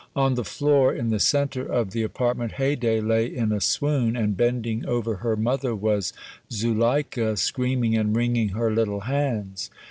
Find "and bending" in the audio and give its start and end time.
4.15-4.83